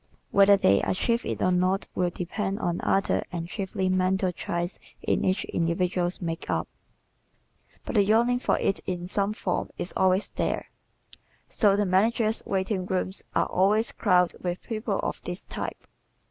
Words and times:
Whether 0.31 0.57
they 0.57 0.81
achieve 0.81 1.27
it 1.27 1.43
or 1.43 1.51
not 1.51 1.87
will 1.93 2.09
depend 2.09 2.57
on 2.57 2.79
other, 2.81 3.23
and 3.31 3.47
chiefly 3.47 3.87
mental, 3.87 4.33
traits 4.33 4.79
in 5.03 5.23
each 5.23 5.45
individual's 5.45 6.19
makeup, 6.19 6.67
but 7.85 7.93
the 7.93 8.03
yearning 8.03 8.39
for 8.39 8.57
it 8.57 8.79
in 8.87 9.05
some 9.05 9.31
form 9.31 9.69
is 9.77 9.93
always 9.95 10.31
there. 10.31 10.71
So 11.47 11.75
the 11.75 11.85
managers' 11.85 12.41
waiting 12.47 12.87
rooms 12.87 13.23
are 13.35 13.45
always 13.45 13.91
crowded 13.91 14.41
with 14.43 14.63
people 14.63 14.99
of 15.03 15.21
this 15.21 15.43
type. 15.43 15.85